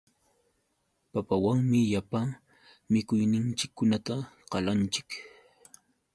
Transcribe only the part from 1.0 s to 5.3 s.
Papawanmi llapa mikuyninchikkunata qalanchik.